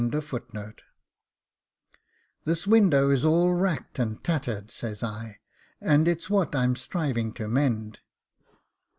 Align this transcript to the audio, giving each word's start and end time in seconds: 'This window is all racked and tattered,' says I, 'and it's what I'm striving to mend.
'This 2.43 2.65
window 2.65 3.11
is 3.11 3.23
all 3.23 3.53
racked 3.53 3.99
and 3.99 4.23
tattered,' 4.23 4.71
says 4.71 5.03
I, 5.03 5.37
'and 5.79 6.07
it's 6.07 6.27
what 6.27 6.55
I'm 6.55 6.75
striving 6.75 7.31
to 7.33 7.47
mend. 7.47 7.99